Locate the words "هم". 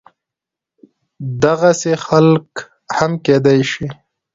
2.97-3.11